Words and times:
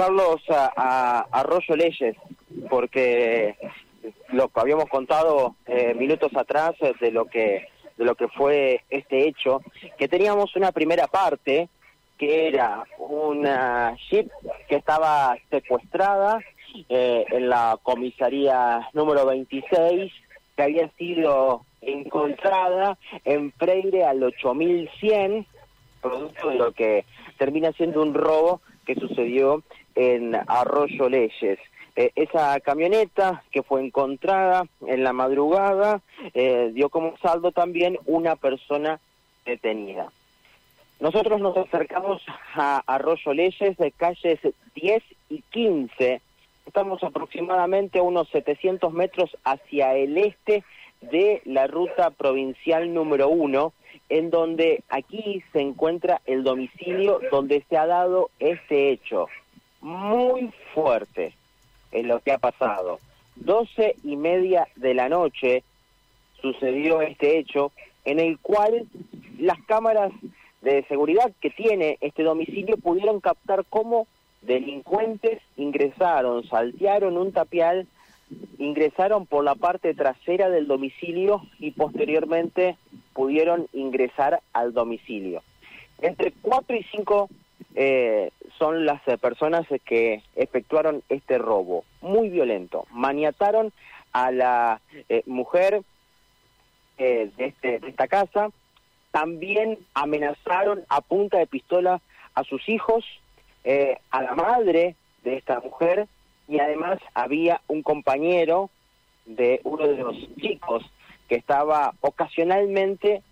Carlos, 0.00 0.40
a, 0.48 1.26
Arroyo 1.30 1.76
Leyes, 1.76 2.16
porque 2.70 3.54
lo 4.32 4.48
que 4.48 4.60
habíamos 4.60 4.86
contado 4.86 5.56
eh, 5.66 5.92
minutos 5.92 6.34
atrás 6.34 6.72
de 7.02 7.10
lo 7.10 7.26
que 7.26 7.68
de 7.98 8.06
lo 8.06 8.14
que 8.14 8.28
fue 8.28 8.80
este 8.88 9.28
hecho, 9.28 9.60
que 9.98 10.08
teníamos 10.08 10.56
una 10.56 10.72
primera 10.72 11.06
parte 11.06 11.68
que 12.16 12.48
era 12.48 12.84
una 12.96 13.94
jeep 14.08 14.30
que 14.70 14.76
estaba 14.76 15.36
secuestrada 15.50 16.40
eh, 16.88 17.26
en 17.28 17.50
la 17.50 17.78
comisaría 17.82 18.88
número 18.94 19.26
26, 19.26 20.10
que 20.56 20.62
había 20.62 20.88
sido 20.96 21.66
encontrada 21.82 22.96
en 23.26 23.52
Freire 23.52 24.06
al 24.06 24.22
8100, 24.22 25.46
producto 26.00 26.48
de 26.48 26.54
lo 26.54 26.72
que 26.72 27.04
termina 27.36 27.70
siendo 27.72 28.00
un 28.00 28.14
robo 28.14 28.62
que 28.94 29.00
sucedió 29.00 29.62
en 29.94 30.34
Arroyo 30.34 31.08
Leyes. 31.08 31.58
Eh, 31.94 32.10
esa 32.16 32.58
camioneta 32.60 33.44
que 33.52 33.62
fue 33.62 33.84
encontrada 33.84 34.66
en 34.86 35.04
la 35.04 35.12
madrugada 35.12 36.00
eh, 36.34 36.70
dio 36.74 36.88
como 36.88 37.16
saldo 37.18 37.52
también 37.52 37.98
una 38.06 38.34
persona 38.34 38.98
detenida. 39.44 40.10
Nosotros 40.98 41.40
nos 41.40 41.56
acercamos 41.56 42.20
a 42.54 42.82
Arroyo 42.86 43.32
Leyes 43.32 43.76
de 43.76 43.92
calles 43.92 44.40
10 44.74 45.02
y 45.28 45.42
15. 45.50 46.20
Estamos 46.66 47.02
aproximadamente 47.04 48.00
a 48.00 48.02
unos 48.02 48.28
700 48.30 48.92
metros 48.92 49.36
hacia 49.44 49.94
el 49.94 50.18
este 50.18 50.64
de 51.00 51.42
la 51.44 51.68
ruta 51.68 52.10
provincial 52.10 52.92
número 52.92 53.28
1, 53.28 53.72
en 54.08 54.30
donde 54.30 54.82
aquí 54.88 55.42
se 55.52 55.60
encuentra 55.60 56.20
el 56.26 56.42
domicilio 56.44 57.20
donde 57.30 57.64
se 57.68 57.76
ha 57.76 57.86
dado 57.86 58.30
este 58.38 58.90
hecho. 58.90 59.28
Muy 59.80 60.52
fuerte 60.74 61.34
en 61.92 62.08
lo 62.08 62.20
que 62.20 62.32
ha 62.32 62.38
pasado. 62.38 62.98
Doce 63.36 63.96
y 64.04 64.16
media 64.16 64.68
de 64.76 64.94
la 64.94 65.08
noche 65.08 65.62
sucedió 66.40 67.00
este 67.00 67.38
hecho 67.38 67.72
en 68.04 68.18
el 68.18 68.38
cual 68.38 68.86
las 69.38 69.58
cámaras 69.66 70.12
de 70.62 70.84
seguridad 70.84 71.32
que 71.40 71.50
tiene 71.50 71.98
este 72.00 72.22
domicilio 72.22 72.76
pudieron 72.76 73.20
captar 73.20 73.64
cómo 73.68 74.06
delincuentes 74.42 75.40
ingresaron, 75.56 76.44
saltearon 76.44 77.16
un 77.16 77.32
tapial, 77.32 77.86
ingresaron 78.58 79.26
por 79.26 79.44
la 79.44 79.54
parte 79.54 79.94
trasera 79.94 80.48
del 80.50 80.66
domicilio 80.66 81.42
y 81.58 81.72
posteriormente 81.72 82.76
pudieron 83.12 83.66
ingresar 83.72 84.40
al 84.52 84.72
domicilio. 84.72 85.42
Entre 86.00 86.32
cuatro 86.32 86.76
y 86.76 86.82
cinco 86.84 87.28
eh, 87.74 88.30
son 88.58 88.84
las 88.86 89.06
eh, 89.06 89.18
personas 89.18 89.66
que 89.84 90.22
efectuaron 90.34 91.02
este 91.08 91.38
robo, 91.38 91.84
muy 92.00 92.28
violento. 92.28 92.86
Maniataron 92.90 93.72
a 94.12 94.30
la 94.30 94.80
eh, 95.08 95.22
mujer 95.26 95.82
de, 96.98 97.32
este, 97.38 97.78
de 97.78 97.88
esta 97.88 98.08
casa, 98.08 98.50
también 99.10 99.78
amenazaron 99.94 100.84
a 100.90 101.00
punta 101.00 101.38
de 101.38 101.46
pistola 101.46 102.02
a 102.34 102.44
sus 102.44 102.68
hijos, 102.68 103.06
a 104.10 104.22
la 104.22 104.34
madre 104.34 104.96
de 105.24 105.36
esta 105.36 105.60
mujer 105.60 106.08
y 106.46 106.58
además 106.58 106.98
había 107.14 107.62
un 107.68 107.82
compañero 107.82 108.70
de 109.24 109.60
uno 109.64 109.86
de 109.86 109.96
los 109.96 110.16
chicos 110.36 110.84
que 111.30 111.36
estaba 111.36 111.94
ocasionalmente 112.00 113.22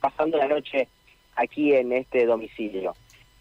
pasando 0.00 0.38
la 0.38 0.48
noche 0.48 0.88
aquí 1.34 1.74
en 1.74 1.92
este 1.92 2.24
domicilio 2.24 2.96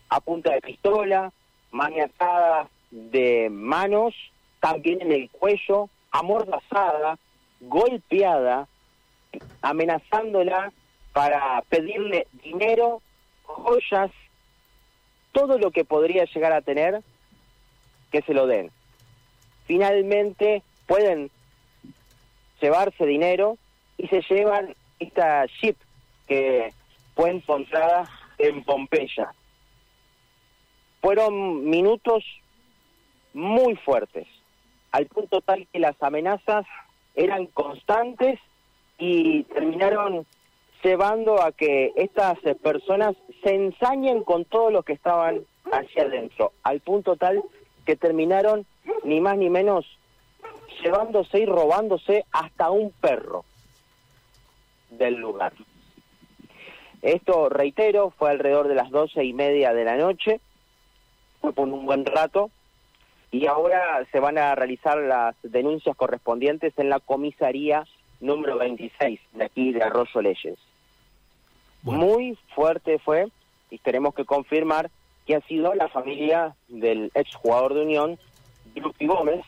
a 0.09 0.19
punta 0.19 0.53
de 0.53 0.61
pistola, 0.61 1.31
maniatada 1.71 2.67
de 2.91 3.49
manos, 3.49 4.13
también 4.59 5.01
en 5.01 5.13
el 5.13 5.29
cuello, 5.29 5.89
amordazada, 6.11 7.17
golpeada, 7.61 8.67
amenazándola 9.61 10.73
para 11.13 11.61
pedirle 11.69 12.27
dinero, 12.43 13.01
joyas, 13.43 14.11
todo 15.31 15.57
lo 15.57 15.71
que 15.71 15.85
podría 15.85 16.25
llegar 16.25 16.51
a 16.51 16.61
tener, 16.61 17.01
que 18.11 18.21
se 18.21 18.33
lo 18.33 18.47
den. 18.47 18.69
Finalmente 19.65 20.61
pueden 20.87 21.31
llevarse 22.61 23.05
dinero 23.05 23.57
y 23.97 24.07
se 24.07 24.21
llevan 24.21 24.75
esta 24.99 25.45
ship 25.45 25.75
que 26.27 26.73
fue 27.15 27.29
encontrada 27.31 28.09
en 28.37 28.63
Pompeya. 28.63 29.33
Fueron 31.01 31.69
minutos 31.69 32.23
muy 33.33 33.75
fuertes, 33.75 34.27
al 34.91 35.05
punto 35.07 35.41
tal 35.41 35.67
que 35.71 35.79
las 35.79 36.01
amenazas 36.01 36.65
eran 37.15 37.47
constantes 37.47 38.39
y 38.97 39.43
terminaron 39.43 40.25
llevando 40.83 41.41
a 41.41 41.51
que 41.51 41.93
estas 41.95 42.37
personas 42.61 43.15
se 43.43 43.55
ensañen 43.55 44.23
con 44.23 44.45
todo 44.45 44.71
lo 44.71 44.83
que 44.83 44.93
estaban 44.93 45.41
hacia 45.71 46.03
adentro, 46.03 46.51
al 46.63 46.79
punto 46.79 47.15
tal 47.15 47.43
que 47.85 47.95
terminaron 47.95 48.65
ni 49.03 49.19
más 49.19 49.37
ni 49.37 49.49
menos 49.49 49.85
llevándose 50.85 51.39
y 51.39 51.45
robándose 51.47 52.25
hasta 52.31 52.69
un 52.69 52.91
perro 52.91 53.43
del 54.91 55.15
lugar. 55.15 55.53
Esto, 57.01 57.49
reitero, 57.49 58.11
fue 58.11 58.29
alrededor 58.29 58.67
de 58.67 58.75
las 58.75 58.91
doce 58.91 59.23
y 59.23 59.33
media 59.33 59.73
de 59.73 59.83
la 59.83 59.97
noche 59.97 60.39
por 61.41 61.67
un 61.67 61.85
buen 61.85 62.05
rato 62.05 62.49
y 63.31 63.47
ahora 63.47 64.05
se 64.11 64.19
van 64.19 64.37
a 64.37 64.53
realizar 64.55 64.97
las 64.97 65.35
denuncias 65.43 65.95
correspondientes 65.95 66.73
en 66.77 66.89
la 66.89 66.99
comisaría 66.99 67.85
número 68.19 68.57
26 68.57 69.19
de 69.33 69.43
aquí 69.43 69.73
de 69.73 69.83
Arroyo 69.83 70.21
Leyes. 70.21 70.57
Muy 71.81 72.37
fuerte 72.55 72.99
fue 72.99 73.27
y 73.69 73.79
tenemos 73.79 74.13
que 74.15 74.25
confirmar 74.25 74.89
que 75.25 75.35
ha 75.35 75.41
sido 75.41 75.73
la 75.73 75.87
familia 75.89 76.55
del 76.67 77.11
exjugador 77.13 77.73
de 77.73 77.81
Unión, 77.81 78.19
Drupi 78.73 79.07
Gómez, 79.07 79.45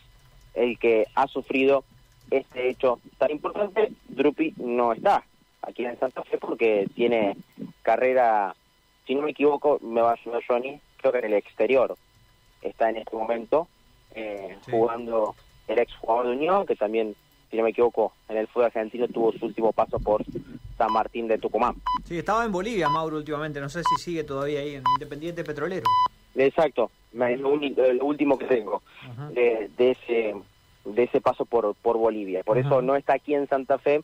el 0.57 0.78
que 0.79 1.07
ha 1.16 1.28
sufrido 1.28 1.84
este 2.31 2.69
hecho 2.69 3.00
tan 3.18 3.31
importante. 3.31 3.91
Drupi 4.09 4.53
no 4.57 4.94
está 4.94 5.23
aquí 5.62 5.85
en 5.85 6.00
Santa 6.00 6.23
Fe 6.23 6.38
porque 6.38 6.88
tiene 6.95 7.38
carrera, 7.81 8.56
si 9.06 9.16
no 9.16 9.22
me 9.22 9.31
equivoco, 9.31 9.79
me 9.81 10.01
va 10.01 10.12
a 10.12 10.13
ayudar 10.13 10.41
Johnny, 10.47 10.79
creo 10.97 11.12
que 11.12 11.19
en 11.19 11.25
el 11.25 11.34
exterior 11.34 11.96
está 12.62 12.90
en 12.90 12.97
este 12.97 13.16
momento 13.16 13.67
eh, 14.16 14.57
jugando 14.69 15.35
el 15.67 15.79
ex 15.79 15.94
jugador 15.97 16.28
de 16.28 16.34
Unión, 16.34 16.66
que 16.66 16.75
también, 16.75 17.16
si 17.51 17.57
no 17.57 17.63
me 17.63 17.69
equivoco, 17.69 18.13
en 18.29 18.38
el 18.38 18.47
fútbol 18.47 18.66
argentino 18.66 19.07
tuvo 19.07 19.31
su 19.34 19.46
último 19.46 19.72
paso 19.73 20.00
por 20.00 20.23
San 20.78 20.91
Martín 20.91 21.28
de 21.28 21.38
Tucumán. 21.38 21.75
Sí, 22.06 22.17
estaba 22.17 22.46
en 22.46 22.51
Bolivia, 22.51 22.90
Mauro, 22.90 23.17
últimamente, 23.17 23.59
no 23.59 23.69
sé 23.69 23.81
si 23.84 24.03
sigue 24.03 24.23
todavía 24.23 24.62
ahí 24.62 24.75
en 24.75 24.84
Independiente 24.96 25.44
Petrolero. 25.44 25.85
Exacto, 26.37 26.91
es 27.13 27.39
lo, 27.39 27.49
último 28.05 28.37
que 28.37 28.45
tengo 28.45 28.83
de, 29.31 29.69
ese 29.77 30.35
de 30.85 31.03
ese 31.03 31.19
paso 31.19 31.45
por, 31.45 31.75
por 31.75 31.97
Bolivia. 31.97 32.43
Por 32.43 32.57
eso 32.57 32.81
no 32.81 32.95
está 32.95 33.15
aquí 33.15 33.33
en 33.33 33.47
Santa 33.47 33.77
Fe 33.77 34.03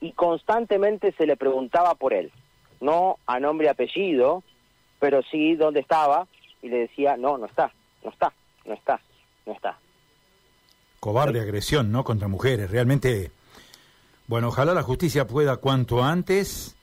y 0.00 0.12
constantemente 0.12 1.12
se 1.12 1.26
le 1.26 1.36
preguntaba 1.36 1.94
por 1.94 2.12
él. 2.12 2.30
No 2.80 3.18
a 3.26 3.40
nombre 3.40 3.66
y 3.66 3.70
apellido, 3.70 4.42
pero 5.00 5.22
sí 5.30 5.56
dónde 5.56 5.80
estaba 5.80 6.26
y 6.60 6.68
le 6.68 6.78
decía, 6.78 7.16
no, 7.16 7.38
no 7.38 7.46
está, 7.46 7.72
no 8.04 8.10
está, 8.10 8.32
no 8.64 8.74
está, 8.74 9.00
no 9.46 9.52
está. 9.52 9.78
Cobarde 11.00 11.40
agresión, 11.40 11.90
¿no? 11.90 12.04
Contra 12.04 12.28
mujeres, 12.28 12.70
realmente. 12.70 13.30
Bueno, 14.28 14.48
ojalá 14.48 14.74
la 14.74 14.82
justicia 14.82 15.26
pueda 15.26 15.56
cuanto 15.56 16.02
antes 16.02 16.76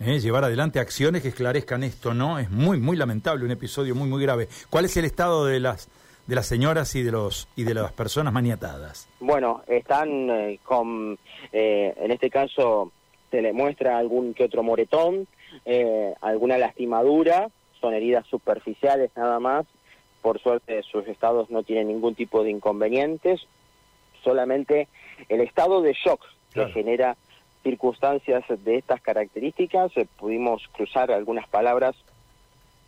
eh, 0.00 0.18
llevar 0.18 0.44
adelante 0.44 0.80
acciones 0.80 1.22
que 1.22 1.28
esclarezcan 1.28 1.84
esto, 1.84 2.14
¿no? 2.14 2.38
Es 2.38 2.50
muy, 2.50 2.78
muy 2.78 2.96
lamentable, 2.96 3.44
un 3.44 3.50
episodio 3.50 3.94
muy, 3.94 4.08
muy 4.08 4.22
grave. 4.22 4.48
¿Cuál 4.70 4.86
es 4.86 4.96
el 4.96 5.04
estado 5.04 5.46
de 5.46 5.60
las 5.60 5.88
de 6.26 6.34
las 6.34 6.46
señoras 6.46 6.94
y 6.94 7.02
de 7.02 7.12
los 7.12 7.48
y 7.54 7.64
de 7.64 7.74
las 7.74 7.92
personas 7.92 8.32
maniatadas? 8.32 9.08
Bueno, 9.20 9.62
están 9.66 10.30
eh, 10.30 10.58
con, 10.64 11.18
eh, 11.52 11.94
en 11.96 12.10
este 12.10 12.30
caso 12.30 12.92
se 13.30 13.42
le 13.42 13.52
muestra 13.52 13.98
algún 13.98 14.32
que 14.32 14.44
otro 14.44 14.62
moretón, 14.62 15.26
alguna 16.20 16.56
lastimadura, 16.56 17.48
son 17.80 17.94
heridas 17.94 18.26
superficiales 18.28 19.10
nada 19.16 19.40
más. 19.40 19.66
Por 20.22 20.40
suerte 20.40 20.82
sus 20.84 21.06
estados 21.08 21.50
no 21.50 21.62
tienen 21.64 21.88
ningún 21.88 22.14
tipo 22.14 22.44
de 22.44 22.50
inconvenientes, 22.50 23.40
solamente 24.22 24.88
el 25.28 25.40
estado 25.40 25.82
de 25.82 25.92
shock 25.92 26.20
que 26.52 26.66
genera 26.68 27.16
circunstancias 27.64 28.44
de 28.48 28.76
estas 28.76 29.00
características. 29.00 29.90
Eh, 29.96 30.06
pudimos 30.18 30.62
cruzar 30.68 31.10
algunas 31.10 31.48
palabras 31.48 31.96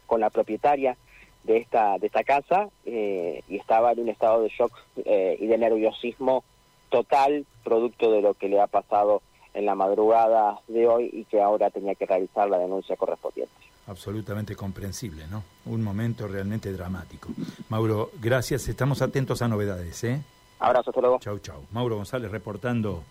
con 0.06 0.20
la 0.20 0.30
propietaria 0.30 0.96
de 1.42 1.58
esta 1.58 1.98
de 1.98 2.06
esta 2.06 2.22
casa 2.22 2.68
eh, 2.84 3.42
y 3.48 3.56
estaba 3.56 3.92
en 3.92 4.00
un 4.00 4.08
estado 4.08 4.42
de 4.42 4.48
shock 4.48 4.72
eh, 5.04 5.36
y 5.40 5.46
de 5.46 5.58
nerviosismo 5.58 6.44
total 6.90 7.46
producto 7.64 8.12
de 8.12 8.20
lo 8.20 8.34
que 8.34 8.48
le 8.48 8.60
ha 8.60 8.66
pasado 8.68 9.22
en 9.54 9.64
la 9.64 9.74
madrugada 9.74 10.60
de 10.68 10.86
hoy 10.86 11.10
y 11.12 11.24
que 11.24 11.40
ahora 11.40 11.70
tenía 11.70 11.94
que 11.94 12.06
realizar 12.06 12.48
la 12.48 12.58
denuncia 12.58 12.94
correspondiente. 12.96 13.52
absolutamente 13.86 14.54
comprensible, 14.54 15.26
¿no? 15.28 15.42
Un 15.64 15.82
momento 15.82 16.28
realmente 16.28 16.72
dramático. 16.72 17.28
Mauro, 17.68 18.10
gracias, 18.20 18.68
estamos 18.68 19.00
atentos 19.00 19.40
a 19.42 19.48
novedades, 19.48 20.04
¿eh? 20.04 20.20
Abrazo, 20.58 20.90
hasta 20.90 21.00
luego. 21.00 21.18
Chau, 21.20 21.38
chau. 21.38 21.62
Mauro 21.70 21.96
González 21.96 22.30
reportando 22.30 23.02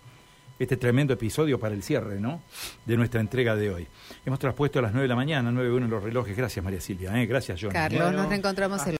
este 0.58 0.78
tremendo 0.78 1.14
episodio 1.14 1.60
para 1.60 1.76
el 1.76 1.84
cierre, 1.84 2.20
¿no? 2.20 2.42
De 2.86 2.96
nuestra 2.96 3.20
entrega 3.20 3.56
de 3.56 3.72
hoy. 3.72 3.88
Hemos 4.26 4.40
traspuesto 4.40 4.80
a 4.80 4.82
las 4.84 4.92
9 4.92 5.04
de 5.04 5.10
la 5.10 5.16
mañana, 5.16 5.52
9.1 5.52 5.86
en 5.86 5.90
los 5.90 6.04
relojes. 6.04 6.36
Gracias, 6.38 6.64
María 6.64 6.80
Silvia, 6.80 7.22
¿eh? 7.22 7.26
Gracias, 7.26 7.60
John. 7.62 7.72
Carlos, 7.72 8.14
nos 8.14 8.30
reencontramos 8.30 8.86
el 8.88 8.94